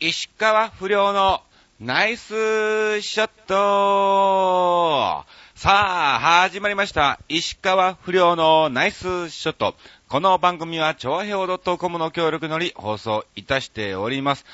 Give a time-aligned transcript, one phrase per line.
[0.00, 1.42] 石川不良の
[1.80, 5.24] ナイスショット
[5.56, 5.70] さ
[6.14, 7.18] あ、始まりました。
[7.28, 9.74] 石川不良のナイスショット。
[10.08, 14.46] この番組は、超平洋 .com の協力により放送いたしております。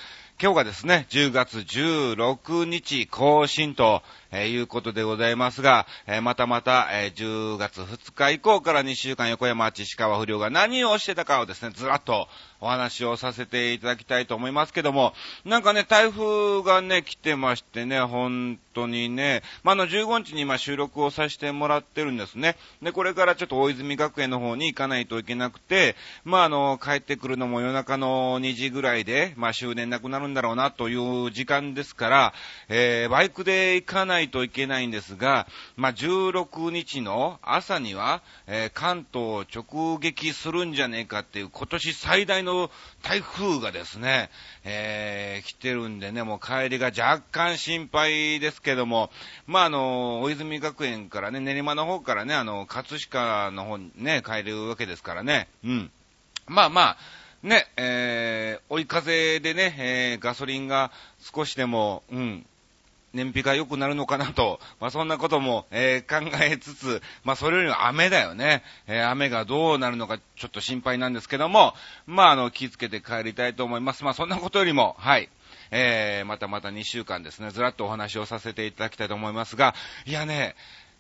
[0.42, 4.02] 今日がですね、10月16日更新と、
[4.32, 5.86] いうことでございますが、
[6.22, 12.28] またまた、10月2日以降から2週間横山町石川不良が何をしてたかをですね、ずらっと
[12.64, 15.14] お話をさせていただきたいと思いますけども、
[15.44, 22.56] なんかね、台風がね、来てましてね、本当にね、まあ、あの、15日に今収録をさせてもらってるんですね。
[22.82, 32.34] で、これからちょっと大泉学園の方に行かないといけなくて、まあ、あの、帰ってくるのも夜中の2時ぐらいで、まあ、終電なくなるんだろうなという時間ですから、
[32.68, 42.53] えー、バイクで行かないといけないんですが、まあ、16日の朝には、えー関東を直撃するんじゃねえかっていう今年最大の
[43.02, 44.30] 台風がですね、
[44.64, 49.10] えー来てるんでね、もう帰りが若干心配ですけども、
[49.46, 55.90] まあ、あの、大泉学園からね、練馬の方からね、あの、葛飾の方にね、帰るわけですからね、うん。
[56.46, 56.96] まあまあ、
[57.42, 62.46] ね、えー、追い風でね、えーガソリンが少しでも、うん、
[63.14, 68.62] 燃費が良くなるのかなと、まあそんなことも、えー考えつつ、まあそれよりも雨だよね。
[68.86, 71.74] えー雨がどうなるのかちょっと心配なんですけども、
[72.06, 74.04] まああの気をつけて帰りたいと思います。
[74.04, 75.30] まあそんなことよりも、はい。
[75.70, 79.74] えー、またまた2週間ですね、ずらっとお話をさせていただきたいと思いますが、
[80.06, 80.54] いやね、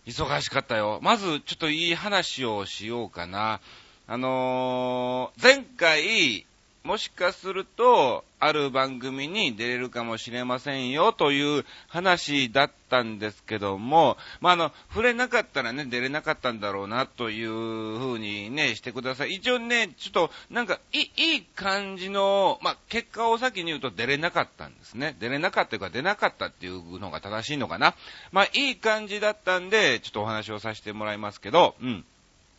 [0.06, 1.00] 忙しかったよ。
[1.02, 3.60] まずちょっといい話をしようかな。
[4.06, 6.46] あのー前回、
[6.84, 19.36] もしかすると、ある番組に出れるかもしれませんよという話だったんですけども、まあ、あの、触れなかったらね、出れなかったんだろうなというふうにね、してください。
[19.36, 25.16] 一応ね、ちょっと、なんか、いい、いい感じの、まあ、結果を先に言うと出れなかったんですね。
[25.18, 27.94] 出れなかったというか、出なかったっていうのが正しいのかな。
[28.30, 32.04] まあ、いい感じだったんで、ちょっとお話をさせてもらいますけど、うん。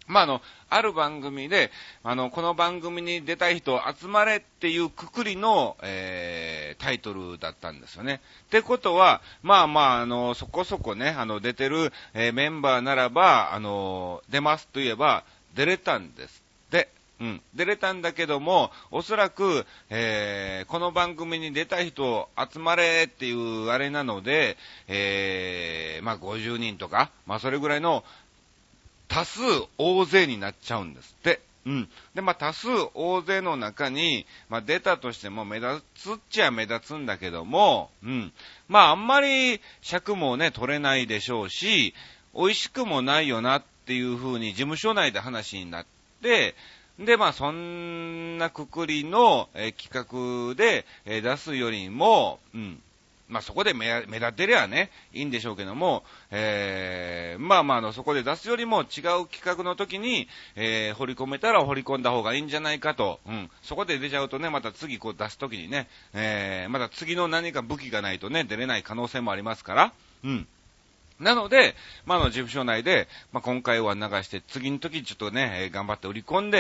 [0.08, 1.72] まあ、あの、ある番組で、
[2.04, 8.22] あの、この番組に出たい人集まれっていうくくりの、えー、タイトルだったんですよね。
[8.46, 15.24] ってことは、まあまあ、あの、そこそこね、あの、出てる、えーメンバーならば、あの、出ますと言えば、
[15.56, 16.90] 出れたんですって。
[17.22, 17.42] うん。
[17.56, 24.58] 出れたんだけども、おそらく、えー、この番組に出たい人集まれっていうあれなので、
[24.90, 28.04] えー、まあ50人とか、まあそれぐらいの
[29.16, 29.40] 多数
[29.78, 31.40] 大勢になっちゃうんですって。
[31.66, 31.90] うん。
[32.16, 38.34] で、まあ、多数大勢の中に、まあ、出たとしても目立つっちゃ目立つんだけども、うん。
[38.68, 41.94] まあ、あんまり尺もね、取れないでしょうし、
[42.36, 45.86] 美味しくもないよなっていう風に事務所内で話になっ
[46.22, 46.54] て、
[47.00, 52.82] で、まあ、そんなくくりの、えー企画で、えー出すよりも、うん。
[53.28, 63.50] まあ、そこで目立てりゃね、いいんでしょうけども、えー、まあまああの、そこで出すよりも違う企画の時に、えー、掘り込めたら掘り込んだ方がいいんじゃないかと、うん。
[63.64, 69.94] そこで出ちゃうとね、また次こう出す時にね、えー、また次の何か武器がないとね、出れない可能性もありますから、
[70.24, 70.48] うん。
[71.20, 76.60] なので、まあ、の、事務所内で、まあ、今回は流して、次の時ちょっとね、えー頑張って売り込んで、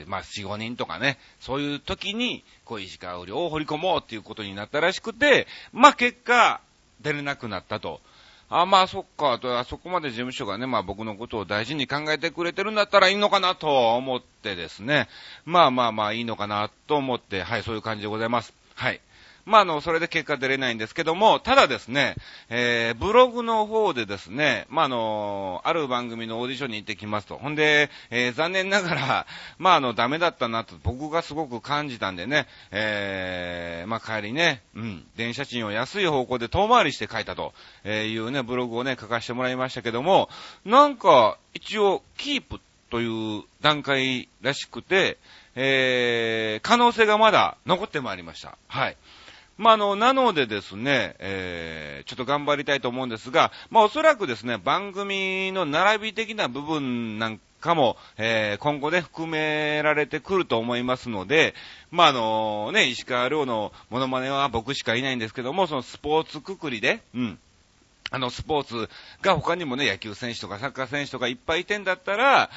[0.00, 6.60] えー、まあ、4、5人とかね、そういう時に、こう、石川売りを掘り込もうっていうことになったらしくて、まあ、結果、
[7.00, 8.00] 出れなくなったと。
[8.48, 15.08] あ、まあ、そっか、と、あそこまで事務所がね、まあ、僕のことを大事に考えてくれてるんだったらいいのかなと思ってですね、
[15.44, 18.52] まあまあまあ、いいのかなと思って、はい、そういう感じでございます。
[18.74, 19.00] はい。
[19.44, 22.14] まあ、あの、それで結果出れないんですけども、ただですね、
[22.48, 27.38] えー、ブログの方でですね、まあ、あの、ある番組のオーディションに行ってきますと。
[27.38, 29.26] ほんで、えー、残念ながら、
[29.58, 37.52] まあ、あの、ダメだったなと僕がすごく感じたんでね、えー、まあ、帰りね、うん、電車賃を安い方向で遠回りして書いたと
[37.84, 40.28] えいうね、ブログをね、書かせてもらいましたけども、
[40.64, 42.60] なんか、一応、キープ
[42.90, 45.18] という段階らしくて、
[45.54, 48.56] えー、可能性がまだ残ってまいりました。
[48.68, 48.96] はい。
[49.58, 61.54] まあ、あの、なのでですね、えー、ちょっと頑張りたいと思うんですが、まあ、おそらくですね、番組の並び的な部分なんかも、えー、今後ね、含められてくると思いますので、
[61.90, 67.38] まあ、あのね、石川遼のモノマネは僕しかいないんですけども、そのスポーツくくりで、うん。
[68.10, 68.90] あの、スポーツ
[69.22, 72.50] が他にもね、野球選手とかサッカー選手とかいっぱいいてんだったら、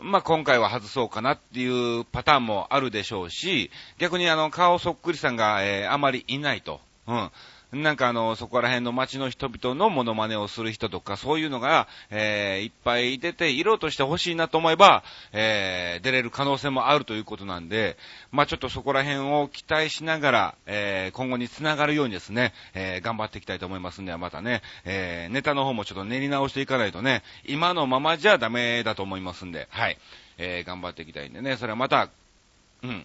[0.00, 6.80] まあ、今回は外そうかなっていうパターンもあるでしょうし、逆にあの、顔そっくりさんが、えーあまりいないと。
[7.06, 7.30] うん。
[7.72, 15.02] なんかあの、そこら辺の街の人々のモノマネをする人とか、そういうのが、えー、いっぱい出て、色として欲しいなと思えば、
[15.32, 17.96] えー、出れる可能性もあるということなんで、
[18.30, 29.98] まあちょっとそこら辺を期待しながら、えー、今後につながるようにですね、えー、頑張っていきたいと思いますんで、またね、えー、ネタの方もちょっと練り直していかないとね、今のままじゃダメだと思いますんで、はい、
[30.38, 32.10] えー、頑張っていきたいんでね、それはまた、
[32.82, 33.04] うん、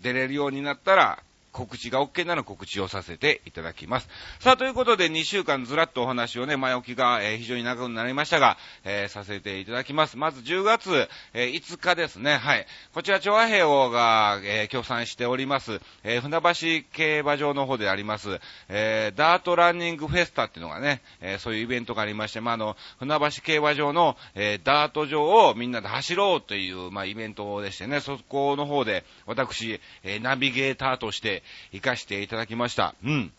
[0.00, 1.22] 出れるようになったら、
[1.56, 4.08] 告知が OK なら告知をさせていただきます。
[4.40, 10.18] さあ、ということで2週間ずらっとお話をね、前置きが、えー、非常に長くなりましたが、えー、させていただきます。
[10.18, 12.36] まず10月、えー、5日ですね。
[12.36, 12.66] はい。
[12.92, 18.38] こちら、調和平和が、え協賛しております、え船橋競馬場の方であります、
[18.68, 32.94] えダートランニングフェスタっていうのがね、えそういうイベントがありまして、まあ、あの、船橋競馬場の、えダート場をみんなで走ろうという、まあ、イベントでしてね、そこの方で、私、えナビゲーターとして、行かしていただきました。
[33.04, 33.32] うん。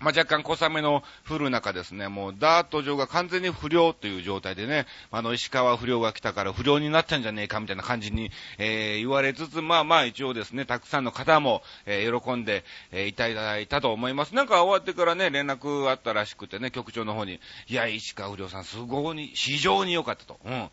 [0.00, 14.34] まあ、若干小雨の降る中ですね、もうダート場が完全に不良という状態でね、あの、石川不良が来たから不良になったんじゃねえかみたいな感じに、えー、言われつつ、まあまあ一応ですね、たくさんの方も、えー、喜んで、えー、いただいたと思います。
[14.34, 20.38] なんか終わってからね、連絡あったらしくてね、局長の方に、いや、石川不良さんすごい、非常に良かったと。
[20.44, 20.70] うん。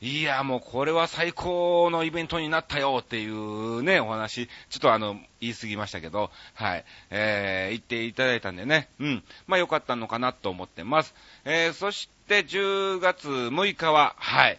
[0.00, 11.14] いや、もうこれは最高のイベントになったよっていうね、お話、ちょっとあの、言い過ぎましたけど、はい、えー、言っていただいたんでね、うん、まあ良かったのかなと思ってます。
[11.44, 14.58] えー、そして10月6日は、はい、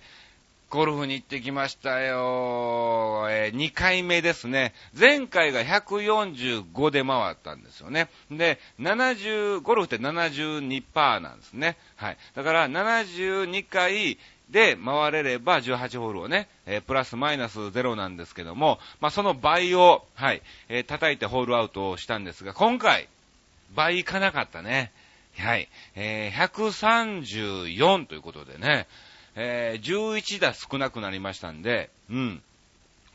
[0.69, 3.27] ゴルフに行ってきましたよ。
[3.29, 4.73] えー、2回目ですね。
[4.97, 8.09] 前回が145で回ったんですよね。
[8.29, 11.77] で、70、ゴルフって72%なんですね。
[11.95, 12.17] はい。
[12.35, 14.17] だから72回
[14.49, 23.09] で回れれば18ホールをね、えー、プラスマイナス0なんですけども、まあ、その倍を、はい、えー、叩いてホールアウトをしたんですが、今回、
[23.73, 24.91] 倍いかなかったね。
[25.37, 28.87] はい、えー、134ということでね、
[29.35, 32.41] えー、11打少なくなりましたんで、うん。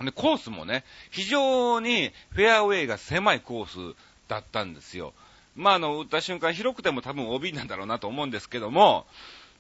[0.01, 3.97] で、コースもね、非常にフェアウェイが狭いコース
[4.29, 5.13] だったんですよ。
[5.57, 9.07] まあ、あの、打った瞬間広くても多分 OB なんだろうなと思うんですけども、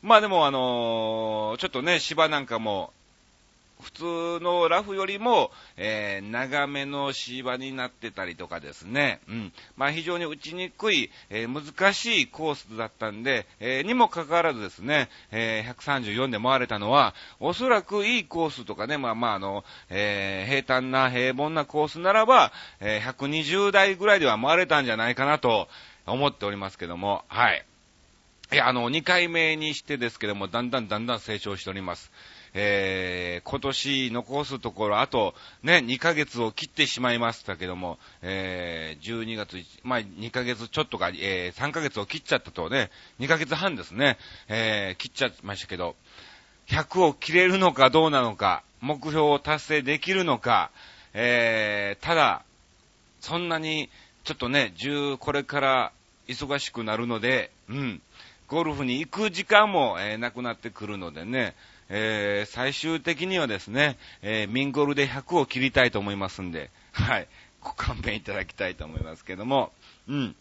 [0.03, 2.93] まあでもあのー、ちょっとね、芝なんかも、
[3.81, 4.05] 普通
[4.41, 9.53] のラフよりも、えー、長めの芝になってたりとかですね、うん。
[9.77, 25.69] まあ非常に打ちにくい、えー、難しいコースだったんで、えー、にもかかわらずですね、えー、134で回れたのは、おそらくいいコースとかね、まあまああの、えー、平坦な平凡なコースならば、えー、120台ぐらいでは回れたんじゃないかなと
[26.07, 27.65] 思っておりますけども、はい。
[28.53, 32.11] いや、あの、2回目にしてですけども、だんだんだんだん成長しております。
[32.53, 44.19] えー、今年残すところ、あと、ね、2ヶ月を切ってしまいましたけども、えー、12月、まあ、2ヶ月ちょっとか、えー、3ヶ月を切っちゃったとね、2ヶ月半ですね、
[44.49, 45.95] えー、切っちゃいましたけど、
[46.67, 50.73] 100を切れるのかどうなのか、目標を達成できるのか、
[51.15, 52.43] えー、ただ、
[53.21, 53.91] そんなに、
[54.25, 55.93] ちょっとね、10、これから
[56.27, 58.03] 忙しくなるので、うん、
[58.51, 61.55] ゴルフに行く時間も、えー、なくなってくるのでね、
[61.89, 67.29] えー、最終的にはですね、えー、ミンゴルで100を切りたいと思いますんで、はい、
[67.63, 69.73] ご勘弁いただきたいと思いますけども、
[70.09, 70.37] うん。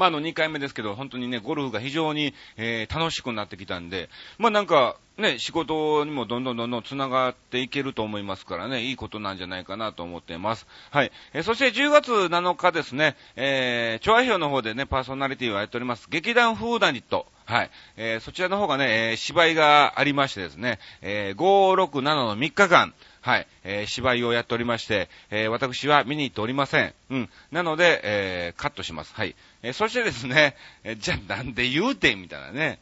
[0.00, 4.08] まあ、あの、2回目ですけど、本当にね、ゴルフが非常に、えー、楽しくなってきたんで、
[4.38, 10.66] まあ、なんか、ね、仕事にもどんどんどんどん繋がっていけると思いますからね、いいことなんじゃないかなと思っています。
[10.90, 11.12] はい。
[11.34, 17.26] えー、そして10月7日ですね、えー、調和表の方でね、パーソナリティをやっております、劇団フーダニット。
[17.44, 17.70] はい。
[17.98, 26.94] えー、そちらの方がね、えー、芝居がありましてですね、えー、5、6、7の3日間、はい、えー、芝居をやっておりまして、えー、私は見に行っておりません。
[27.10, 27.30] うん。
[27.52, 29.14] なので、えー、カットします。
[29.14, 29.36] はい。
[29.62, 32.78] えー、そしてですね、えー、じゃあなんで言うてんみたいなね。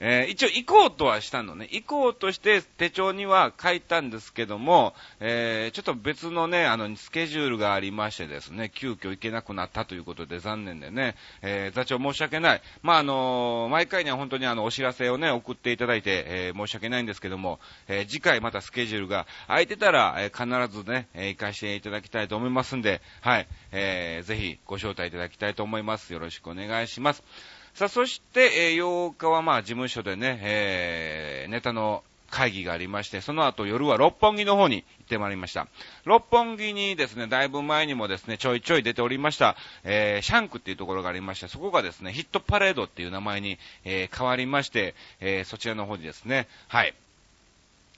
[0.00, 1.68] えー、一応行こうとはしたのね。
[1.70, 12.62] 行こうとして手帳には書いたんですけども、えー、ちょっと別のね、あの、スケジュールがありましてですね、急遽行けなくなったということで残念でね、えー、座長申し訳ない。
[12.82, 26.12] まあ、あの毎回には本当にあの、お知らせをね、送っていただいて、え申し訳ないんですけども、え次回またスケジュールが空いてたら、え必ずね、え行かせていただきたいと思いますんで、はい、えー、ぜひご招待いただきたいと思います。
[26.12, 27.22] よろしくお願いします。
[27.74, 35.66] さあ、そして、えー、8日はまあ事務所でね、えー、ネタの会議がありまして、その後夜は六本木の方に行ってまいりました。
[36.04, 46.94] 六本木にですね、だいぶ前にもですね、ちょいちょい出ておりました、えー、シャンクっていうところがありまして、そこがですね、ヒットパレードっていう名前に、えー、変わりまして、えー、そちらの方にですね、はい、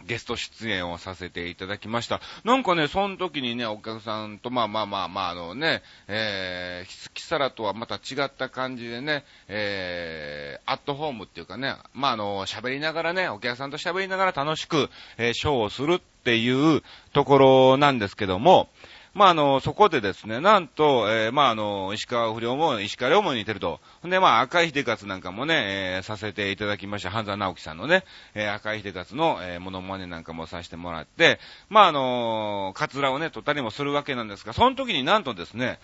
[0.04, 2.20] ゲスト出演をさせていただきました。
[2.44, 18.68] なんかね、その時にね、お客さんと、まあまあまあまあ、あのね、えー、キサラとはまた違った感じでね、えー、アットホームっていうかね、まああの、喋りながらね、お客さんと喋りながら楽しく、えー、ショーをするっていうところなんですけども、
[19.16, 23.80] まあ、あの、そこでですね、なんと、えー、まあ、あの、石川不良も、石川良も似てると。
[24.04, 25.54] で、まあ、赤い秀勝なんかもね、
[25.96, 27.10] えー、させていただきました。
[27.10, 28.04] 半沢直樹さんのね、
[28.34, 35.78] えー、赤い秀勝の、えー、モノマネなんかもさせてもらって、まあ、あのカツラをね、取ったりもするわけなんですが、その時になんとですね、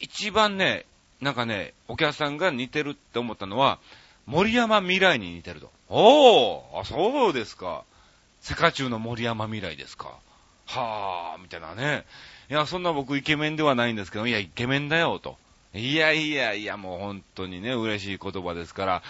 [0.00, 0.84] 一番ね、
[1.20, 3.78] なんかね、お客さんが似てるって思ったのは、
[4.26, 5.70] 森山未来に似てると。
[5.88, 7.84] おーあ、そうですか。
[8.40, 10.18] 世界中の森山未来ですか。
[10.66, 12.04] はー、みたいなね。
[12.50, 15.36] いや、そんな僕イケメンではないんですけど、いや、イケメンだよ、と。
[15.74, 19.02] いやいやいや、もう本当にね、嬉しい言葉ですから、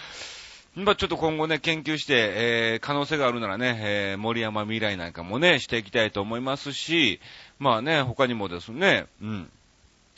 [0.75, 7.21] まあ、ちょっと今後ね、研究して、えー、可能性があるならね、えー、森山未来なんかもね、していきたいと思いますし、
[7.59, 9.49] まあね、他にもですね、うん、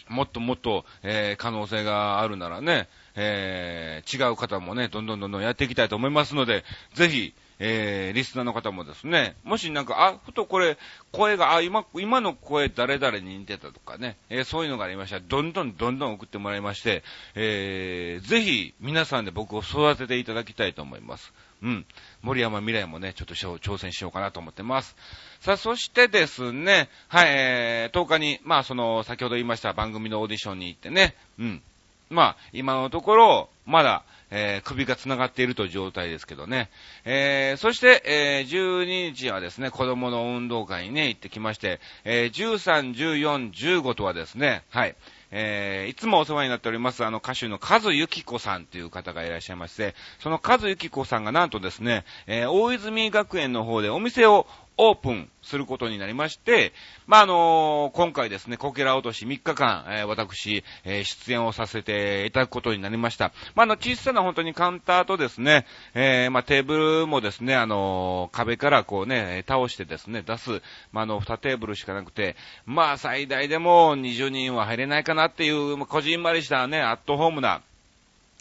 [0.10, 10.78] もっともっと、えー、可能性があるならね、えー、違う方もね、どんどんどんどんやっていきたいと思いますので、ぜひ、えー、リスナーの方もですね、もしなんか、あ、ふとこれ、
[11.12, 17.04] 声が、あ、今、今の声誰々に似てたとかね、えー、そういうのがありましたら、どんどんどんどん送ってもらいまして、
[17.36, 21.34] えー、ぜひ、皆さんで僕を育てていただきたいと思います。
[21.64, 21.86] うん。
[22.22, 24.96] 森山未来もね、ちょっと挑戦しようかなと思ってます。
[25.40, 31.62] さあ、そしてですね、はい、えー、10日に、まあ、その、先ほど言いました番組のオーディションに行ってね、うん。
[32.10, 36.70] まあ、今のところ、まだ、えー、首が繋がっているという状態ですけどね。
[37.06, 44.96] えー、そして、えー、12日はですね、子供の運動会にね、行ってきまして、えー、13、14、15とはですね、はい、
[45.32, 56.72] えー、いつもお世話になっております、あの歌手のカズユキコさんという方がいらっしゃいまして、そのカズユキコさんがなんとですね、えー、大泉学園の方でお店をオープンすることになりまして、
[57.08, 63.34] まあ、あのー、今回ですね、こけら落とし3日間、えー、私、えー、出演をさせていただくことになりました。
[63.56, 65.66] まあ、あの、小さな本当にカウンターとですね、
[65.96, 77.62] えまあ、テーブルもですね、あの壁からこうね、倒してですね、出す、まあ、の、2テーブルしかなくて、まあ、最大でも20人は入れないかなっていう、まこじんまりしたね、アットホームな、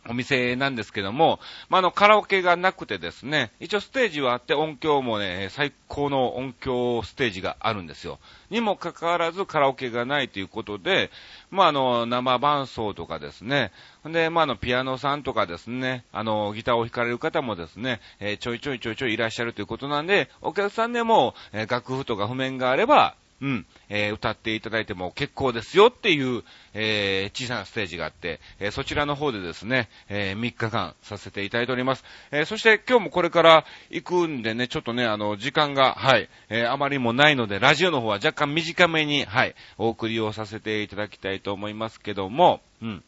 [0.08, 8.18] お店なんですけども、まあ、の、カラオケがなくてですね、一応ステージはあって音響もね、最高の音響ステージがあるんですよ。
[8.50, 11.10] にもかかわらずカラオケがないということで、
[11.50, 13.72] まあ、あの、生伴奏とかですね、
[14.04, 32.04] で、まあ、あの、ピアノさんとかですね、あの、ギターを弾かれる方もですね、えー、ちょいちょいちょいちょいいらっしゃるということなんで、お客さんでも、えー、楽譜とか譜面があれば、うん、えー、歌っていただいても結構ですよっていう、えー、小さなステージがあって、えー、そちらの方でですね、え3日間させていただいております。
[32.30, 43.04] えそして今日もこれから行くんでね、ちょっとね、あの、時間が、はい、えあまりもないので、ラジオの方は若干短めに、はい、お送りをさせていただきたいと思いますけども、うん。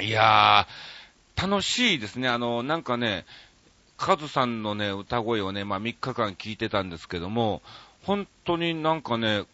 [0.00, 2.28] いやー、楽しいですね。
[2.28, 3.24] あの、なんかね、
[3.96, 7.62] カズさんのね、歌声をね、まあ3日間聞いてたんですけども、
[8.08, 9.44] 本当になんかね、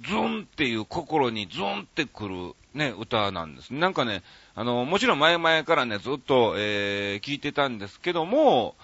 [0.00, 3.72] ズンっていう心にズンってくるね、歌なんです。
[3.72, 4.24] なんかね、
[4.56, 8.74] あの、もちろん前々からね、ずっと、えー、聞いてたんですけども、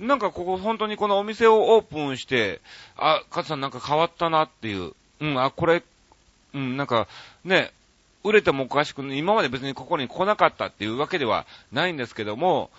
[0.00, 2.62] なんかここ本当にこのお店をオープンして、
[2.96, 5.82] あ、カツさんなんか変わったなっていう、うん、あ、これ、
[6.54, 7.08] うん、なんか、
[7.44, 7.74] ね、
[8.24, 12.70] 売れてもおかしく、今まで別にここに来なかったっていうわけではないんですけども、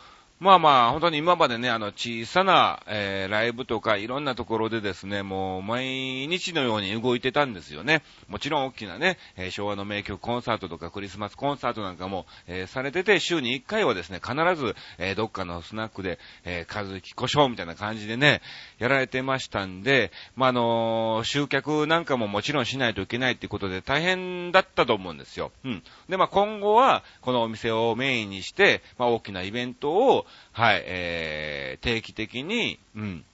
[0.43, 8.03] まあまあ、本当に今までね、あの、小さな、えー、ライブとかいろんなところでですね、もう毎日のように動いてたんですよね。
[8.27, 18.41] もちろん大きなね、えー、昭和の名曲コンサートとかクリスマスコンサートなんかも、えー、されてて、週に1回はですね、必ず、えどっかのスナックで、えー、和樹故障みたいな感じでね、
[18.79, 25.53] やられてましたんで、まあ、あの集客なんかももちろんしないといけないっていうことで大変だったと思うんですよ。
[25.63, 25.83] うん。
[26.09, 33.25] で、まあ、今後は、このお店をメインにして、まあ、大きなイベントを、はい、えー、定期的に、うん、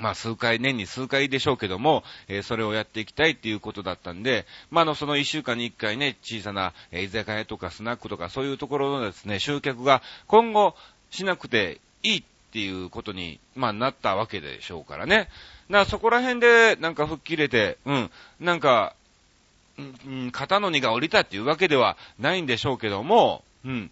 [0.00, 10.74] まあ数回、年に数回でしょうけども、えー、それをやっていきたいっていうことだったんで、まあ、あの、その一週間に一回ね、小さな、えー、居酒屋とかスナックとかそういうところのですね、集客が今後
[11.10, 12.22] しなくていいっ
[12.52, 15.28] ていうことに、まあ、なったわけでしょうからね。
[15.68, 18.10] な、そこら辺で、なんか吹っ切れて、うん、
[18.40, 18.94] なんか、
[19.78, 23.90] うん、肩の荷が降りたっていうわけではないんでしょうけども、うん。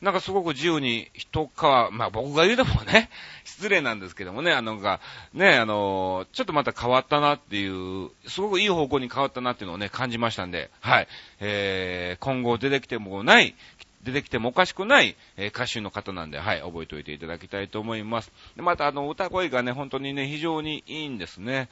[0.00, 3.10] なんかすごく自由に人か、まあ僕が言うてもね、
[3.44, 5.00] 失礼なんですけどもね、あのが、
[5.34, 11.08] ね、あの、ちょっとまた変わったなっていう、すごくいい方向に変わったなっていうのをね、感じましたんで、はい。
[11.40, 13.56] えー、今後出てきてもない
[14.04, 18.32] 出てきてもおかしくない、えー、歌手の方なんで、はい、覚えておいていただきたいと思います。
[18.56, 21.68] でまた、あの、歌声がね、本当にね、非常にいいんですね。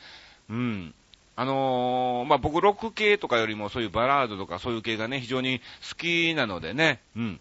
[0.50, 0.94] うん。
[1.36, 7.40] あのー、まあ、僕、ロック系とかよりもそういうバラードとかそういう系がね、非常に好きなのでね、うん。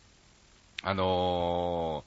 [0.86, 2.06] あの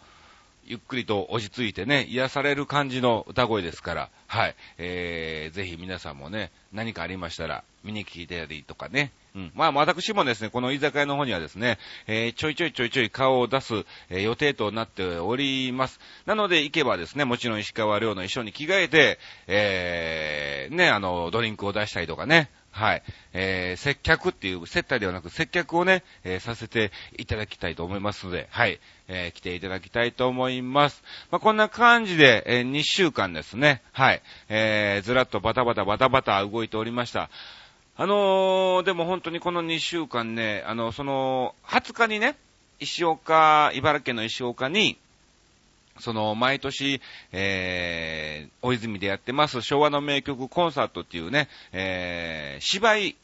[0.66, 4.54] ー、ゆっくりと落ち着いてね、癒される感じの歌声ですから、はい。
[4.78, 9.10] えー、ぜひ皆さんもね、何かありましたら、見に来てやりとかね。
[9.34, 9.52] うん。
[9.56, 15.98] まあ、私もですね、この居酒屋の方にはですね、えー、ちょいちょいちょいちょい顔を出す、えー、予定となっております。
[16.24, 19.18] なので、行けばですね、もちろん石川遼の衣装に着替えて、
[19.48, 23.02] えー、ね、あの、ドリンクを出したりとかね、はい。
[23.32, 28.78] えー、接客っていう、接待ではなく接客をね、えー、させていただきたいと思いますので、はい。
[29.08, 31.02] えー、来ていただきたいと思います。
[31.30, 34.22] まあ、こんな感じで、えー、2週間ですね、はい。
[34.48, 37.30] えー、ずらっとバタバタバタバタ動いておりました。
[37.96, 42.36] あのー、でも本当にこの2週間ね、あの、その、20日にね、
[42.78, 44.98] 石岡、茨城県の石岡に、
[46.00, 47.00] その、毎年、
[47.32, 53.16] えー、大泉でやってます昭和の名曲コンサートっていうね、えー、芝居、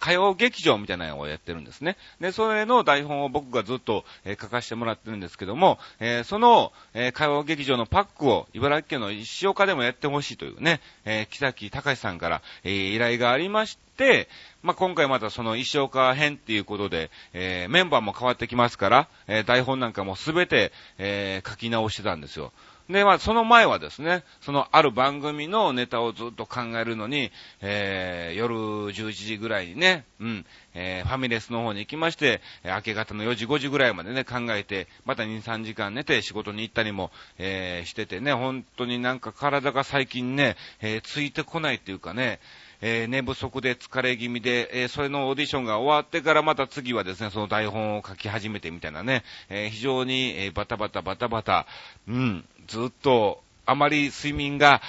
[0.00, 1.96] 歌謡劇場みたいなのをやってるんですね。
[2.20, 14.28] で、それの台本を僕がずっと、えー、書かせてもらってるんですけども、えー、その、えー、歌謡劇場のパックを茨城県の石岡でもやってほしいというね、え、木崎隆さんから、え、依頼がありまして、
[14.62, 22.52] まあ、今回またその石岡編っていうことで、え、メンバーも変わってきますから、え、台本なんかもすべて、え、書き直してたんですよ。
[22.88, 27.30] で、まあ、その前はですね、そのある番組のネタをずっと考えるのに、
[27.60, 42.40] えー、夜11時ぐらいにね、うん、えー、ファミレスの方に行きまして、明け方の4時5時ぐらいまでね、考えて、また2、3時間寝て仕事に行ったりも、えー、しててね、本当になんか体が最近ね、えー、ついてこないっていうかね、
[42.80, 51.66] えー、寝不足で疲れ気味で、えー、それのオーディションが終わってからまた次はですね、その台本を書き始めてみたいなね、えー、非常に、えバタバタバタバタ、
[52.06, 54.80] うん、ずっとあまり睡眠が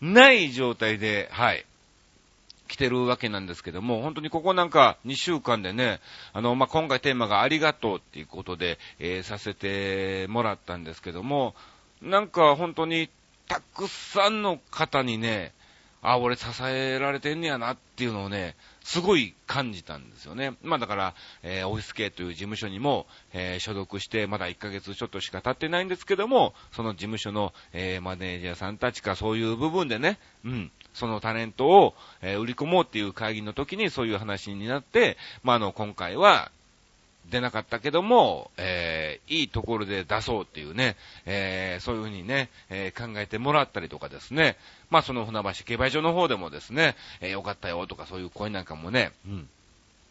[0.00, 1.64] ない状態で、はい、
[2.68, 6.00] 来てるわけなんですけども、本当にここなんか2週間でね、
[6.32, 11.54] あの、まあ、今回テーマがありがとうっていうことで、えー、させてもらったんですけども、
[12.02, 13.08] なんか本当に
[13.48, 15.52] たくさんの方にね、
[16.08, 20.56] あ、俺支えられてんねやなっていうのをね、すごい感じたんですよね。
[20.62, 36.52] まあだから、えー、オフィス系という事務所にも、えー、所属して、まだ1ヶ月ちょっとしか経ってないんですけども、その事務所の、えー、マネージャーさんたちかそういう部分でね、うん、そのタレントを、えー、売り込もうっていう会議の時にそういう話になって、まああの、今回は、
[37.30, 44.56] 出なかったけども、えー、いいところで出そうっていうね、えー、そういうふうにね、えー、考えてもらったりとかですね、
[44.90, 49.48] まあその船橋競売場の方でもですね、えー、よかったよとかそういう声なんかもね、うん。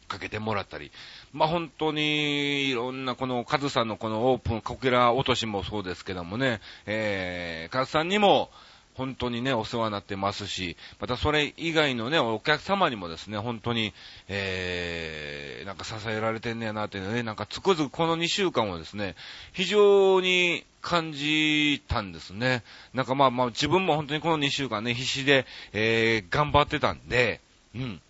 [0.08, 0.92] かけてもらったり。
[1.34, 8.52] まあ、本当に、いろんな、この、カズさんのこのオープン、コケラ落としもそうですけどもね、えー、カズさんにも、
[8.96, 13.94] 本当にね、お世話になってますし、またそれ以外のね、お客様にもですね、本当に、
[14.28, 19.16] えー、なんか支えられてんねやなってね、なんかつくづくこの2週間はですね、
[19.52, 22.64] 非常に感じたんですね。
[22.94, 27.42] なんかまあまあ自分も本当にこの2週間ね、必死で、えー、頑張ってたんで、
[27.76, 28.02] うん。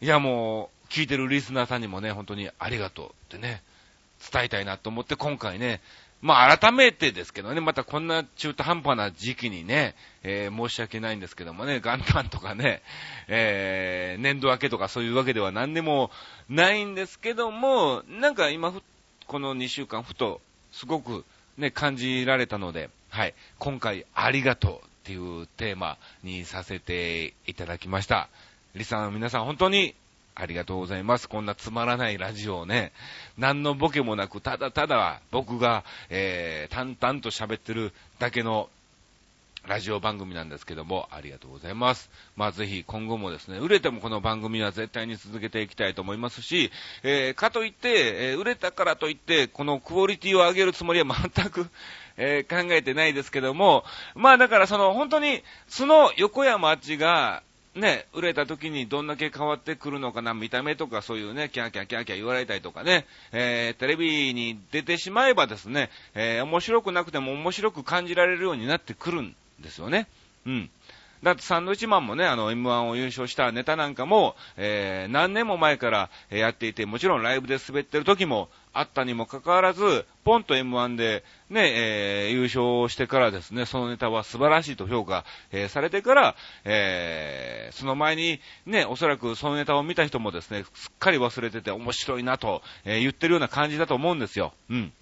[0.00, 3.62] いやもう、聞いてるリスナーさんにもね、本当にありがとうってね、
[4.32, 5.80] 伝えたいなと思って今回ね、
[6.20, 12.82] まあ改めてですけどね、またこんな中途半端な時期にね、えー、申し訳ないんですけどもね、元旦とかね、
[13.28, 16.10] えー、年度明けとかそういうわけでは何でも
[16.48, 18.72] ないんですけども、なんか今
[19.26, 20.40] この2週間ふと、
[20.72, 21.24] すごく
[21.56, 28.28] ね、感じられたので、はい、今回ありがとうっていうテーマにさせていただきました。
[28.74, 29.94] リサの皆さん本当に
[30.34, 31.28] ありがとうございます。
[31.28, 32.92] こんなつまらないラジオをね、
[33.38, 38.68] 何のボケもなく、ただただ僕が、えー、淡々と喋ってるだけの
[39.66, 42.10] ラジオ番組なんですけども、ありがとうございます。
[42.36, 46.70] まあぜひ今後もですね、売れてもこの番組は絶対に続けていきたいと思いますし、
[47.02, 51.70] えー、かといって、えー、売れたからといって、このクオリティを上げるつもりは全く、
[52.16, 57.42] えー、考えてないですけども、まあだからその本当に、その横山あっちが、
[57.74, 70.06] ね、売れた時にどんだけ変わってくるのかな、見た目とかそういうね、キャーキャーキャーキャー言われたりとかね、えー、テレビに出てしまえばですね、えー、面白くなくても面白く感じられるようになってくるんですよね。
[70.46, 70.70] うん。
[71.24, 94.52] だってサンドウィッチマンもね、あの M1 を優勝したネタなんかも、えー、何年も前からやっていて、もちろんライブで滑ってる時もあったにもかかわらず、ポンと M1 でね、えー、優勝してからですね、そのネタは素晴らしいと評価、えー、されてから、えー、その前にね、おそらくそのネタを見た人もですね、すっかり忘れてて面白いなと、え、言ってるような感じだと思うんですよ。
[94.68, 94.92] うん。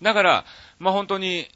[0.00, 0.44] だから、
[0.78, 1.48] まあ、本当に、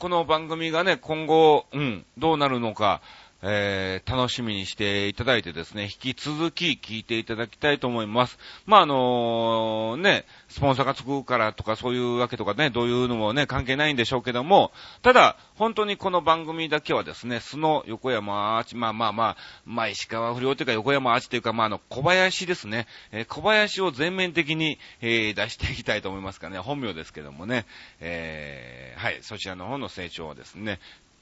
[0.00, 3.02] この番組がね、今後、うん、どうなるのか、
[3.42, 8.38] えー、楽しみにしていただいてですね、引き続き聞いていただきたいと思います。
[8.66, 14.72] まあ、あのー、ね、スポンサーがつくからとかそういうわけとかね、どういうのもね、関係ないんでしょうけども、
[15.02, 27.64] ただ、本当にこの番組だけはですね、須野横山アーチ、まあまあまあ、まあ石川不良というか横山アーチというか、まああの、小林ですね、えー、小林を全面的に、えー、出していきたいと思いますかね、本名ですけどもね、
[28.00, 30.78] えー、はい、そちらの方の成長をですね、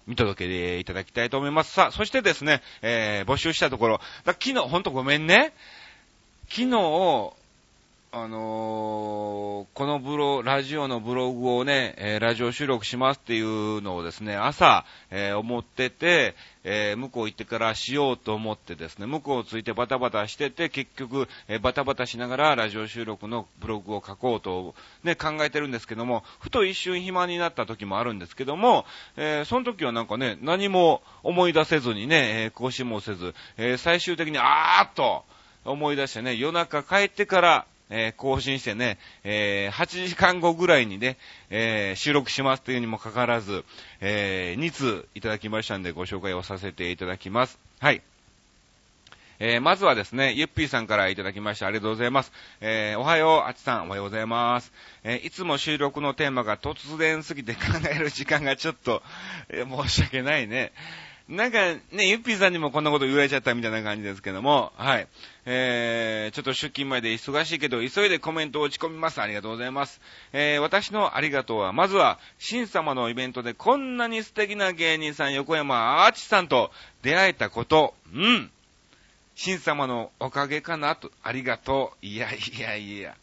[0.08, 1.72] 見届けていただきたいと思います。
[1.72, 5.52] さあ、そしてですね、えー、募集したところ、昨日、ほんとごめんね。
[6.48, 7.32] 昨日、
[8.10, 28.86] あのー、このブロ、ラジオのブログをね、えー、ラジオ収録しますっていうのをですね、朝、えー、思ってて、え向こう行ってからしようと思ってですね、向こうついてバタバタしてて、結局、えバタバタしながらラジオ収録のブログを書こうと、ね、考えてるんですけども、ふと一瞬暇になった時もあるんですけども、
[29.18, 35.24] えその時はなんかね、何も思い出せずにね、え更新もせず、え最終的にあーっと
[35.66, 41.16] 思い出してね、夜中帰ってから、えー、更新してね、えー、8時間後ぐらいにね、
[41.50, 43.64] えー、収録しますというにもかかわらず、
[44.00, 47.58] え2通いただきましたんでご紹介をさせていただきます。
[47.80, 48.02] はい。
[49.40, 51.66] え、まずはですね、ゆっぴーさんからいただきました。
[51.66, 52.32] ありがとうございます。
[52.60, 54.72] え、おはよう、あちさん、おはようございます。
[55.04, 59.00] え、いつも収録のテーマが突然すぎて考える時間がちょっと、
[59.48, 60.72] え申し訳ないね。
[61.28, 61.58] なんか
[61.92, 65.06] ね、ゆっぴーさんにもこんなこと言われちゃったみたいな感じですけども、はい。
[65.44, 69.20] えー、ちょっと出勤前で忙しいけど、急いでコメントを打ち込みます。
[69.20, 70.00] ありがとうございます。
[70.32, 76.70] えー、私のありがとうは、まずは、新様のイベントでこんなに素敵な芸人さん、横山アーチさんと
[77.02, 78.50] 出会えたこと、うん。
[79.34, 82.06] 新様のおかげかなと、ありがとう。
[82.06, 83.14] いやいやいや。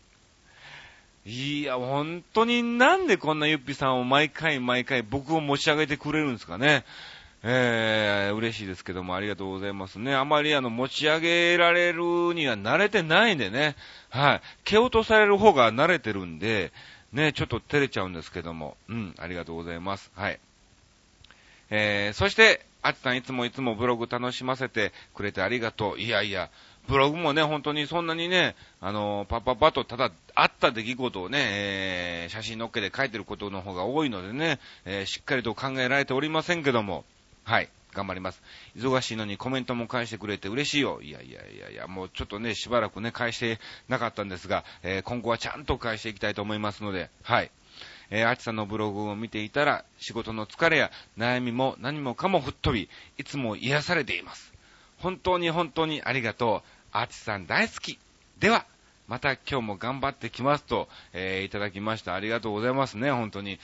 [1.26, 6.86] いや、本当になんでこんなゆっぴーさんを毎回毎回僕を持ち上げてくれるんですかね。
[7.44, 10.16] えー、嬉しいですけども、ありがとうございますね。
[10.16, 13.76] あまりあの、持ち上げられるには慣れてないんでね、
[14.10, 14.42] はい。
[14.64, 16.72] 蹴落とされる方が慣れてるんで、
[17.14, 20.12] ね、ちょっと照れちゃうんですけども、うん、ありがとうございます。
[20.16, 20.40] はい。
[21.70, 26.00] えー、そして、あつさんいつもいつもブログ楽しませてくれてありがとう。
[26.00, 26.50] いやいや、
[26.88, 37.06] ブログもね、本当にそんなにね、あの、パッパッパとただ、あった出来事をね、えー、写真のっけで書いてることの方が多いのでね、えー、しっかりと考えられておりませんけども、
[37.46, 37.70] はい。
[37.94, 38.44] 頑張ります。
[38.76, 41.00] 忙しいのにコメントも返してくれて嬉しいよ。
[41.02, 47.50] いやいやいやいや、もうちょっとね、しばらくね、返してなかったんですが、えー、今後はちゃんと返していきたいと思いますので、はい。
[48.12, 54.54] えー、あちさんのブログを見ていたら、仕事の疲れや悩みも何もかも吹っ飛び、いつも癒されています。
[55.00, 56.70] 本当に本当にありがとう。
[56.92, 57.98] あちさん大好き。
[58.40, 58.66] では、
[59.08, 62.16] また今日も頑張ってきますと、えー、いただきました。
[62.16, 63.60] ありがとうございますね、本当に。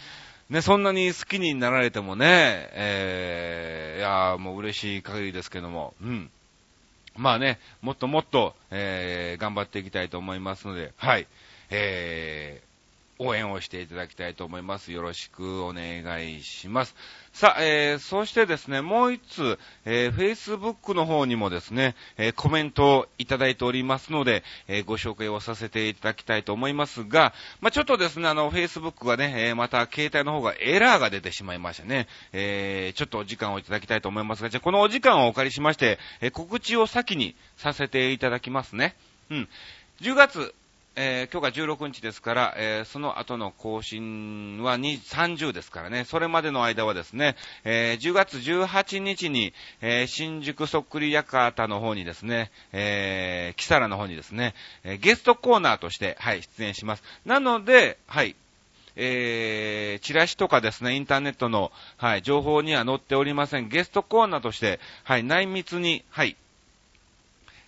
[0.51, 6.29] ね、そんなに好きになられてもね、えー、いやもう嬉しい限りですけども、うん。
[7.15, 11.27] まあね、もっともっと、えー、頑張っていきたいと思いますので、はい。
[11.69, 12.61] え
[13.23, 14.91] 応援をしていただきたいと思います。
[14.91, 16.95] よろしくお願いします。
[17.33, 38.95] さあ、えー、そしてですね、もう一つ、えー、Facebook の方にもですね、えー、コメントをいただいておりますので、えー、ご紹介をさせていただきたいと思いますが、まあ、ちょっとですね、あの、Facebook がね、えー、また携帯の方がエラーが出てしまいましてね、えー、ちょっとお時間をいただきたいと思いますが、じゃあこのお時間をお借りしまして、えー、告知を先にさせていただきますね。
[39.29, 39.49] うん。
[40.01, 40.55] 10月
[40.95, 57.03] えー、今日が16日ですから、えー、その後の更新は30ですからね、それまでの間はですね、えー、10月18日に、え新宿そっくり館の方にですね、えー、キサラの方にですね、えゲストコーナーとして、はい、出演します。
[57.25, 58.35] なので、はい、
[58.97, 63.69] えー、チラシとかですね、インターネットの、はい、情報には載っておりません。
[63.69, 66.35] ゲストコーナーとして、はい、内密に、はい、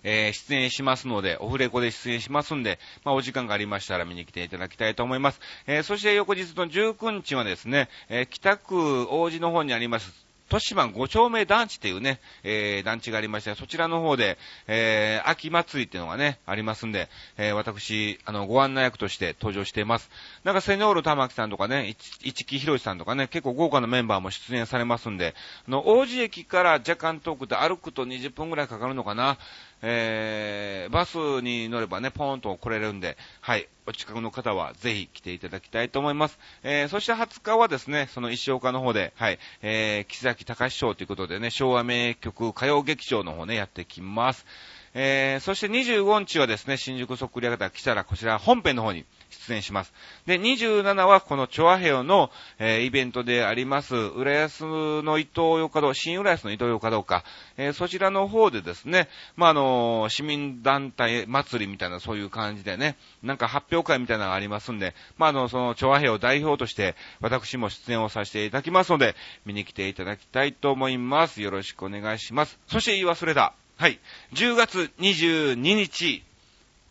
[0.04, 5.40] えー、出演しますので、オフレコで出演しますんで、まあ、お時間がありましたら見に来ていただきたいと思います。
[5.66, 14.36] えー、そして翌日の19日はですね、えー、北区王子の方にあります、都市版5丁目団地っていうね、えー、団地がありまして、そちらの方で、
[14.66, 20.10] えー、秋祭りっていうのがね、ありますんで、えー、私、あの、ご案内役として登場しています。
[20.44, 25.34] なんか、セニョール玉木さんとかね、市木博さんとかね、結構豪華なメンバーも出演されますんで、
[25.66, 29.38] あの、王子駅から若干遠くて歩くと20分ぐらいかかるのかな。
[29.82, 36.38] えー、バスに乗ればね、ポーンと来れるんで、はい、お近くの方はぜひ来ていただきたいと思います。
[36.62, 44.46] えー、そして20日はですね、その石岡の方で、はい、えー、木崎隆賞ということでね、昭和名曲歌謡劇場の方ね、やってきます。
[44.94, 49.92] えー、そして25日はですね、新宿そっくり方来たら、こちら本編の方に出演します。
[50.26, 57.24] で、27はこのチョアヘオの、えー、イベントであります、浦安の伊東洋華堂、新浦安の伊東洋華堂か、
[57.56, 71.42] えー、そちらの方でですね、まあ、あのー、市民団体祭りみたいなそういう感じでね、なんか発表会みたいなのがありますんで、まあ、あの、そのチョアヘオ代表として、私も出演をさせていただきますので、見に来ていただきたいと思います。
[71.42, 72.58] よろしくお願いします。
[72.66, 73.54] そして言い忘れた。
[73.76, 73.98] はい。
[74.34, 76.22] 10月22日、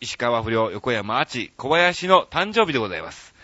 [0.00, 3.34] 石川不良、横山あち、小林の誕生日でございます。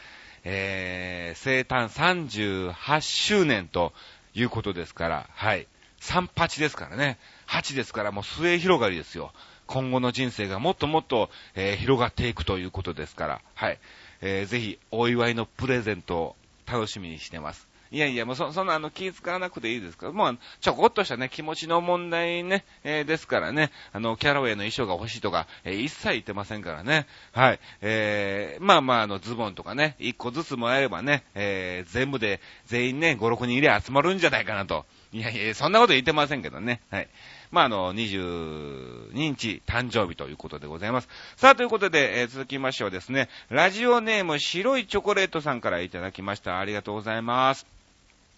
[0.45, 3.93] えー、生誕38周年と
[4.35, 5.67] いうことですから、はい。
[6.01, 7.19] 38ですからね。
[7.47, 9.33] 8ですからもう末広がりですよ。
[9.67, 13.79] 今後の人生がもっともっと、えー、広がっていくということですから、はい。
[14.21, 16.37] えー、ぜひ、お祝いのプレゼントを
[16.67, 17.70] 楽しみにしてます。
[17.93, 20.07] いやいや、もうそ、そんなあの気使わなくていいですか？
[20.07, 27.07] ら、もうちょこっとしたね、気持ちの問題ね、えー、ですからね、あの、キャラウェイの衣装が欲しいとか、えー、一切言ってませんからね。
[27.33, 27.61] はい。
[27.81, 34.87] えー、まあまあ、あの、ズボンとかね、一個ずつもらえればね、えー、全部で全員ね、5、6人いりゃ集まるんじゃないかなと。
[35.13, 36.81] いやいや、そんなこと言ってませんけどね。
[36.91, 37.09] はい。
[37.51, 41.09] まあ、あの、22日誕生日ということでございます。
[41.37, 46.61] さあ、ということで、えー、続きましてはですね、ラジオネーム白いチョコレートさんからいただきました。
[46.61, 47.80] ありがとうございます。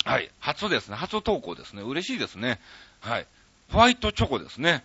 [0.05, 0.31] はい。
[0.41, 0.97] 初ですね。
[0.97, 1.83] 初投稿ですね。
[1.83, 2.61] 嬉しいですね。
[3.01, 3.27] はい。
[3.71, 4.85] ホワイトチョコですね。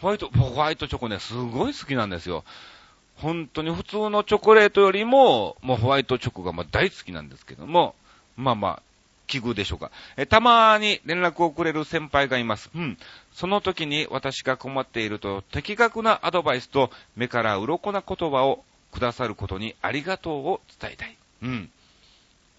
[0.00, 2.44] ホワイト、ホワイトチョコね、すごい好きなんですよ。
[3.16, 7.94] 本当に普通のチョコレートよりも、もうホワイトチョコがま大好きなんですけども、
[8.36, 8.82] まあまあ、
[9.26, 9.90] 奇遇でしょうか。
[10.16, 12.70] え、たまに連絡をくれる先輩がいます。
[12.74, 12.98] うん。
[13.32, 21.16] その時に私が困っていると、的確なアドバイスと目から鱗な言葉をくださることにありがとうを伝えたい。
[21.42, 21.70] うん。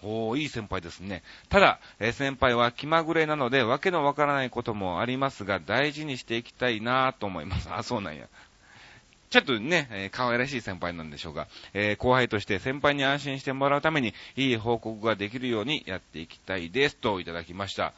[0.03, 1.23] おー、いい先輩ですね。
[1.49, 7.69] ただ、えー、先輩は気まぐれなので、わけのわからないこともありますが、大事にしていきたいなぁと思います。
[7.71, 8.27] あ、そうなんや。
[9.29, 17.93] ちょっとね、えー、可愛らしい先輩なんでしょうが、えー、後輩として先輩に安心してもらうために、いい報告ができるようにやっていきたいです、といただきました。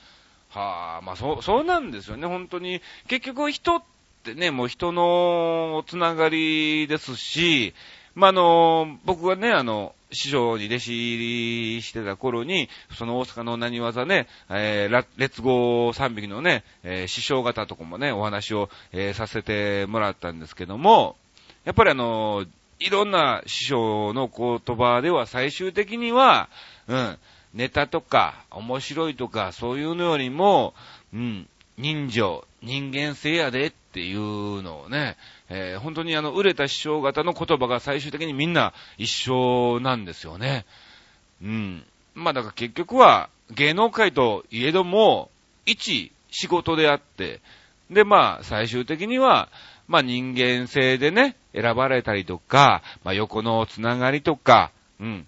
[0.50, 2.82] はあ、まあそう、そうなんですよね、本当に。
[3.08, 3.84] 結局人っ
[4.24, 7.76] てね、もう人のつながりですし、
[8.16, 21.16] まあ、あの、僕はね、あの、師匠に弟子入りしてた頃に、その大阪の何技ね、えー、列語3匹のね、えー、師匠方とかもね、お話を、えー、させてもらったんですけども、
[21.66, 22.46] やっぱりあの、
[22.80, 26.50] いろんな師匠の言葉では最終的には、
[26.88, 27.18] うん、
[27.54, 30.74] ネタとか、面白いとか、そういうのよりも、
[31.14, 35.18] うん、人情、人間性やでっていうのをね、
[35.50, 40.66] えー、本当にあの、売れた師匠方の言葉が最終的にみんな一緒なんですよね。
[41.42, 41.84] うん。
[42.14, 45.30] まあだから結局は芸能界といえども、
[45.66, 47.42] 一仕事であって、
[47.90, 49.50] でまあ最終的には、
[49.88, 55.28] まあ人間性でね、選ばれたりとか、まあ横のつながりとか、うん。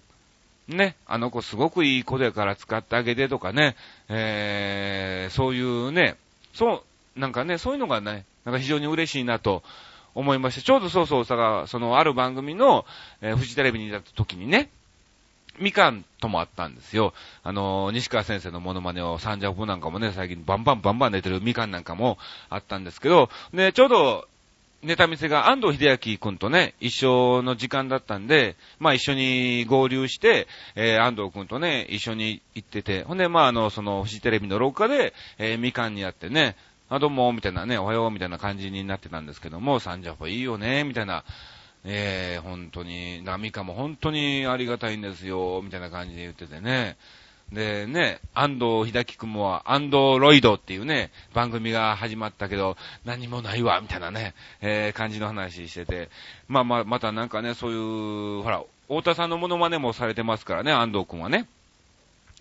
[0.68, 3.74] ね、あの子すごくいい子だから使ってあげてとかね、
[4.08, 6.16] えー、そういうね、
[6.54, 6.84] そ
[7.16, 9.64] う、なんかね、そういうのがね、なんか非常に嬉しいなと
[10.14, 12.84] 思いまして、ちょうどそうそうさが、そのある番組の、
[13.20, 14.70] えー、フジテレビにいた時にね、
[15.58, 17.12] みかんともあったんですよ。
[17.42, 24.28] あの、西川先生のモノマネをサンジャポなんかもね、最近バンバンバンバン出てるみかんなんかもあったんですけど、で、ちょうど、
[24.82, 36.56] ネタ見せが安藤秀明くんとね、一緒の時間だったんで、まあ一緒に合流して、えー、安藤くんとね、一緒に行ってて、ほんで、まああの、その、フジテレビの廊下で、えー、みかんに会ってね、
[36.94, 41.24] あ、どうも、みたいなね、おはよう、みたいな感じになってたんですけども、サンジャポいいよね、みたいな、
[41.84, 46.98] えー、本当に、ナミカも本当にありがたいんですよ、みたいな感じで言っててね、
[47.50, 52.76] でね、安藤秀樹くんも、アンドロイドっていうね、番組が始まったけど、
[53.06, 56.10] 何もないわ、みたいなね、えー、感じの話してて、
[56.46, 57.74] まあまあ、またなんかね、そうい
[58.40, 61.46] う、ほら、太田さんのモノマネもされてますからね、安藤くんはね。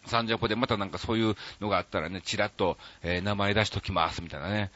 [0.06, 4.72] サンジャポでまたなんかそういうのがあったらね、チラッと、えー、名前出しときます、みたいなね。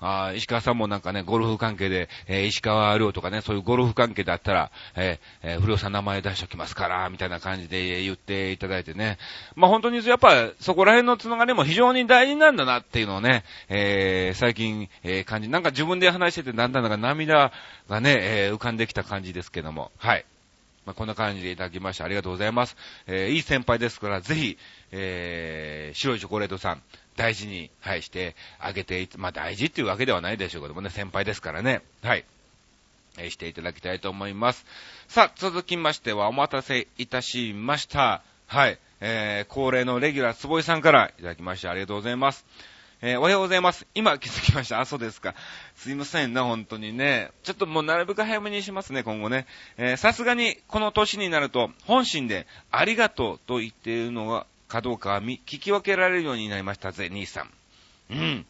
[0.00, 9.18] あ石川さんもなんかね、ゴルフ関係で、えー、石川亮とかね、そういうゴルフ関係だったら、えー、えー、不良さん名前出しときますから、みたいな感じで言っていただいてね。
[9.56, 17.52] まあ、本当にやっぱ、そこら辺のつながりも非常に大事なんだなっていうのをね、えー、最近、えー、感じ、なんか自分で話しててだんだんなんか涙
[17.88, 20.24] がね、えー、浮かんできた感じですけども、はい。
[20.88, 22.74] まあ、こんな感じでいただきましてありがとうございます。
[23.06, 24.58] えー、いい先輩ですから、ぜひ、
[24.90, 26.82] えー、白いチョコレートさん、
[27.14, 31.82] 大事に、はい、してあげて、まあ、大事っていうわけではないでしょうけどもね、先輩ですからね。
[32.02, 32.24] はい。
[33.18, 34.64] えしていただきたいと思います。
[35.08, 38.22] さあ、続きましてはお待たせいたしました。
[38.46, 38.78] はい。
[39.02, 42.46] えー、恒例のレギュラー坪井さんからいただきましてありがとうございます。
[43.00, 43.86] えー、おはようございます。
[43.94, 44.80] 今気づきました。
[44.80, 45.36] あ、そうですか。
[45.76, 47.30] すいませんな、本当にね。
[47.44, 49.46] ちょっともうなるべく早めにしますね、今後ね。
[49.76, 57.50] えー、さすがにこの年になると、本心でありがとうと言っているのが、かどうかは聞き分けられるようになりましたぜ、兄さん。
[58.10, 58.46] うん。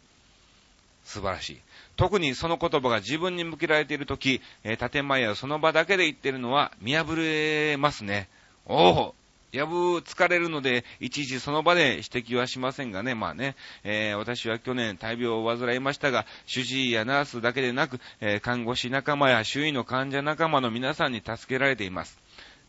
[1.05, 1.61] 素晴らしい。
[1.97, 8.31] 特にその言葉が自分に向けられているとき、えー、建前をその場だけで言っているのは見破れますね。
[8.65, 9.15] おお
[9.51, 22.19] やぶ疲れるので、いちいちその場で指摘はしませんがね、まあね、えー、私は去年大病を患いましたが、主治医やナースだけでなく、えー、看護師仲間や周囲の患者仲間の皆さんに助けられています。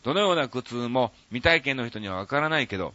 [0.03, 2.93] どのような苦痛も未体験の人にはわからないけど、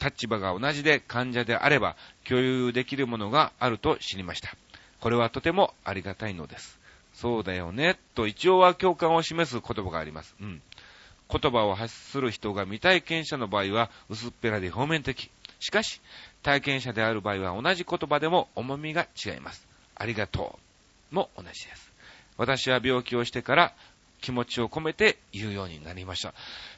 [0.00, 1.96] 立場が同じで患者であれば
[2.28, 4.54] 共有できるものがあると知りました。
[5.00, 6.78] これはとてもありがたいのです。
[7.14, 10.34] そうだよね、と一応は共感を示す言葉があります。
[10.40, 10.62] うん。
[11.40, 15.30] 言葉を発する人が未体験者の場合は薄っぺらで表面的。
[15.60, 16.00] しかし、
[16.42, 19.66] 体験者である場合は同じ言葉でも重みが違います。
[19.94, 20.58] ありがと
[21.12, 21.92] うも同じです。
[22.36, 23.72] 私は病気をしてから
[24.20, 26.34] 気持ちを込めて言うようになりました。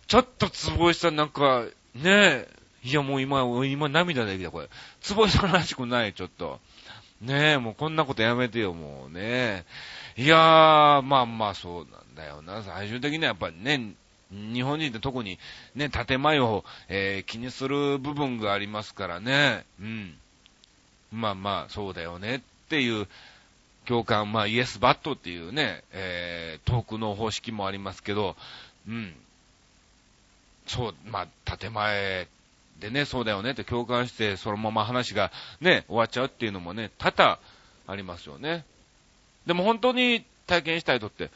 [0.06, 1.64] ちょっと坪井さんなんか、
[1.94, 2.48] ねえ、
[2.82, 4.68] いやもう今、今涙できたこれ。
[5.00, 6.60] 坪井さんらしくない、ちょっと。
[7.20, 9.64] ねえ、もうこんなことやめてよ、もうね
[10.16, 10.22] え。
[10.22, 12.62] いやー、まあまあそうなんだよな。
[12.62, 13.94] 最終的にはやっぱりね、
[14.52, 15.38] 日本人って特に
[15.74, 19.64] ね、建前を、えー、気にする部分がありますからね。
[19.80, 20.14] うん。
[21.12, 23.06] まあまあ、そうだよねっていう
[23.86, 28.36] 共感、まあイエスバットっていうね、えー、トークの方式もありますけど、
[28.88, 29.14] うん。
[30.66, 32.26] そう、まあ、建前
[32.80, 37.38] でね、そうだよねって共感して、そのまま話がね、終わっちゃうっていうのもね、多々
[37.86, 38.64] ありますよね。
[39.46, 41.30] でも本当に体験したいとって、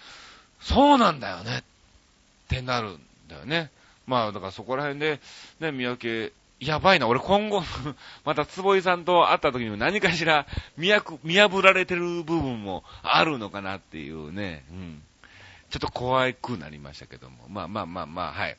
[0.61, 1.63] そうなんだよね
[2.49, 3.71] ってなるんだよね。
[4.07, 5.21] まあ、だからそこら辺で、
[5.61, 7.63] ね、見分け、やばいな、俺今後
[8.25, 15.03] また坪井さんと会った時にも何かしら見破られてる部分もあるのかなっていうね、うん。
[15.71, 17.37] ちょっと怖くなりましたけども。
[17.49, 18.57] まあまあまあまあ、はい。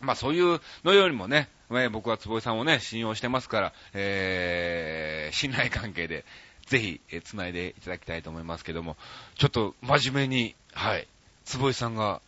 [0.00, 1.48] まあそういうのよりもね、
[1.90, 6.24] 僕は坪井さんをね、信用してますから、えー、信頼関係で、
[6.66, 8.96] ぜひ、えー、繋いでいただきたいと思いますけども、
[9.36, 11.08] ちょっと真面目に、はい、
[11.44, 12.20] 坪井さんが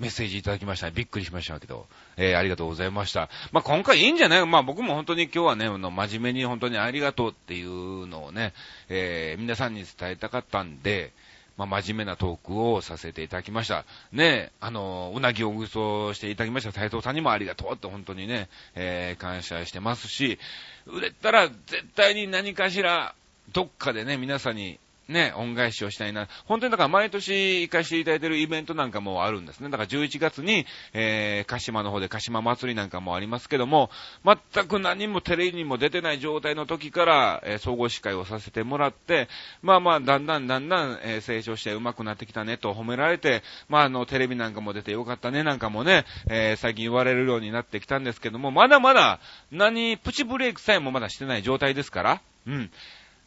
[0.00, 0.90] メッセージいただきました。
[0.90, 1.86] びっくりしましたけど、
[2.16, 3.28] えー、ありがとうございました。
[3.52, 4.46] まあ、今回いいんじゃない？
[4.46, 8.54] まあ、僕も本当に今日はね、の真面目に本当にありがとうっていうのをね、
[8.88, 11.12] えー、皆さんに伝えたかったんで、
[11.58, 13.84] まあ、真面目なトークをさせていただきました。
[14.12, 20.38] ねあの、うなぎをぐそしていただきました斉藤さんにもありがとうって本当にね、えー、感謝してますし、
[20.86, 23.14] 売れたら絶対に何かしら、
[23.52, 24.78] どっかでね、皆さんに
[25.10, 26.28] ね、恩返しをしたいな。
[26.46, 29.68] 本当にだから毎年行かせていただいてるイベントなんかもあるんですね。
[29.68, 33.90] だから11月に、えー、鹿島の方で鹿島祭りなんかもありますけども、
[34.24, 39.28] 全く何もテレビにも出てない状態の時から、えー、総合司会をさせてもらって、
[39.62, 49.20] まあまあ、だんだんだんだん、えー、成長して上手くなってきたねと褒められて、まああの、テレビなんかも出てよかったねなんかもね、えー、最近言われるようになってきたんですけども、まだまだ、
[49.50, 52.70] 何、プチブレイクさえもまだしてない状態ですから、うん。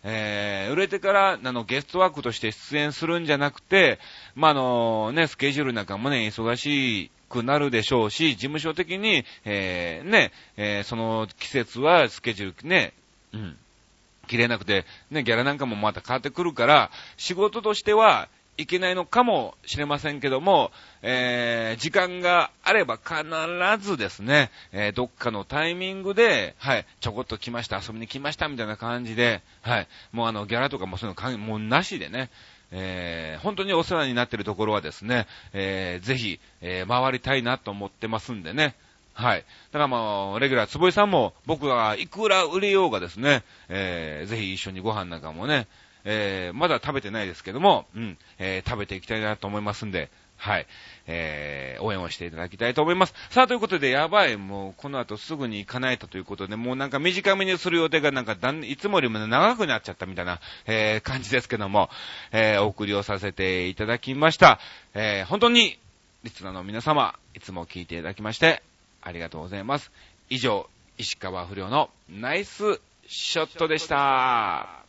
[0.03, 3.99] えー、売れてから、あの、ゲストワークとして出演するんじゃなくて、
[4.35, 12.93] まあ、あの、ね、スケジュールなんかもね、忙しくなるでしょうし、事務所的に、えー、ね、えー、その季節はスケジュールね、
[13.33, 13.57] うん、
[14.27, 23.23] 切れなくて、ね、ギャラなんかもまた変わってくるから、仕事としては、いけないのかもしれませんけども、えー、時間があれば必
[23.85, 32.29] ずですね、えー、どっかのタイミングで、はい、ちょこっと来ました、遊びに来ましたみたいな感じで、はい、もうあの、ギャラとかもそういうのもうなしでね、
[32.71, 38.75] えー、本当にお世話になっているところはですね、えー、ぜひ、えー、回りたいなと思ってますんでね、
[39.13, 39.45] はい。
[39.71, 45.67] だからまあ、レギュラー、坪井さんも、僕がいくら売れようがですね、えー、ぜひ一緒にご飯なんかもね、
[46.05, 50.67] えー、まだ食べてないですけども、うん、えー、食べていきたいなと思いますんで、はい。
[51.07, 53.13] えー、応援をしていただきたいと思います。
[53.29, 54.35] さあ、ということで、やばい。
[54.35, 61.89] もう、この後すぐに行かないとということで、もうなんか短めにする予定がなんかだん、いつもよりも長くなっちゃったみたいな、えー、感じですけども、
[62.33, 64.59] えー、お送りをさせていただきました。
[64.93, 65.79] えー、本当に、
[66.23, 68.63] リスナーの皆様、いつも聞いていただきまして、
[69.01, 69.91] ありがとうございます。
[70.29, 74.82] 以上、石川不良のナイスショットでした。